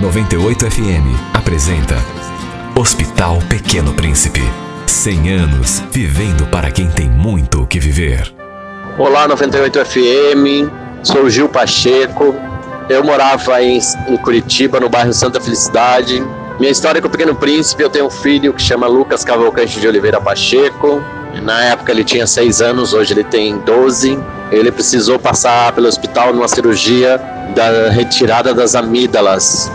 [0.00, 1.94] 98 FM apresenta
[2.74, 4.40] Hospital Pequeno Príncipe.
[4.86, 8.34] 100 anos vivendo para quem tem muito o que viver.
[8.98, 10.72] Olá, 98 FM.
[11.02, 12.34] Sou Gil Pacheco.
[12.88, 13.78] Eu morava em,
[14.08, 16.26] em Curitiba, no bairro Santa Felicidade.
[16.58, 19.86] Minha história com o Pequeno Príncipe, eu tenho um filho que chama Lucas Cavalcante de
[19.86, 21.04] Oliveira Pacheco.
[21.42, 24.18] Na época ele tinha 6 anos, hoje ele tem 12.
[24.50, 27.20] Ele precisou passar pelo hospital numa cirurgia
[27.54, 29.70] da retirada das amígdalas.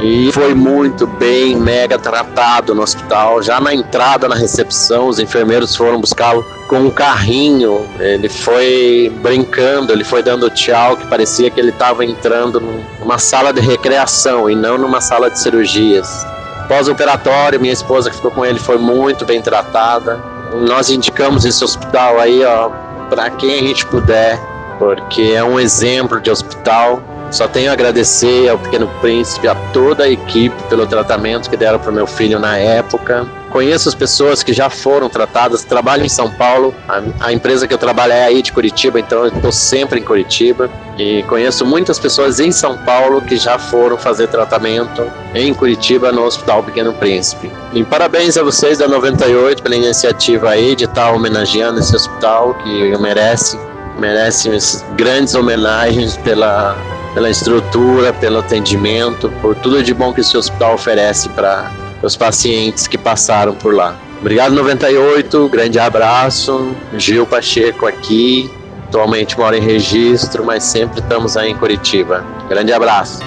[0.00, 3.42] E foi muito bem, mega tratado no hospital.
[3.42, 7.86] Já na entrada, na recepção, os enfermeiros foram buscá-lo com um carrinho.
[7.98, 12.60] Ele foi brincando, ele foi dando tchau, que parecia que ele estava entrando
[13.00, 16.26] numa sala de recreação e não numa sala de cirurgias.
[16.68, 20.20] Pós-operatório, minha esposa que ficou com ele foi muito bem tratada.
[20.68, 22.70] Nós indicamos esse hospital aí, ó,
[23.08, 24.38] para quem a gente puder,
[24.78, 30.04] porque é um exemplo de hospital só tenho a agradecer ao Pequeno Príncipe, a toda
[30.04, 33.26] a equipe pelo tratamento que deram para meu filho na época.
[33.50, 37.72] Conheço as pessoas que já foram tratadas, trabalho em São Paulo, a, a empresa que
[37.72, 40.68] eu trabalho é aí de Curitiba, então eu estou sempre em Curitiba.
[40.98, 46.24] E conheço muitas pessoas em São Paulo que já foram fazer tratamento em Curitiba no
[46.24, 47.50] Hospital Pequeno Príncipe.
[47.72, 52.96] E parabéns a vocês da 98 pela iniciativa aí de estar homenageando esse hospital que
[52.98, 53.58] merece,
[53.98, 54.50] merece
[54.96, 56.76] grandes homenagens pela
[57.16, 61.72] pela estrutura, pelo atendimento, por tudo de bom que esse hospital oferece para
[62.02, 63.96] os pacientes que passaram por lá.
[64.20, 66.74] Obrigado 98, grande abraço.
[66.98, 68.50] Gil Pacheco aqui.
[68.88, 72.22] Atualmente moro em registro, mas sempre estamos aí em Curitiba.
[72.50, 73.20] Grande abraço.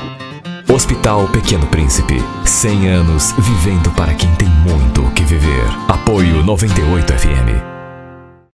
[0.72, 2.23] Hospital Pequeno Príncipe.
[2.45, 5.66] 100 anos vivendo para quem tem muito o que viver.
[5.88, 7.78] Apoio 98 FM.